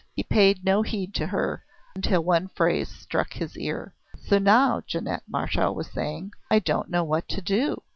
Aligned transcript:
He 0.15 0.23
paid 0.23 0.65
no 0.65 0.81
heed 0.81 1.13
to 1.13 1.27
her, 1.27 1.63
until 1.95 2.23
one 2.23 2.47
phrase 2.47 2.89
struck 2.89 3.33
his 3.33 3.55
ear. 3.55 3.93
"So 4.17 4.39
now," 4.39 4.81
Jeannette 4.87 5.25
Marechal 5.29 5.75
was 5.75 5.91
saying, 5.91 6.31
"I 6.49 6.57
don't 6.57 6.89
know 6.89 7.03
what 7.03 7.27
to 7.29 7.41
do. 7.43 7.83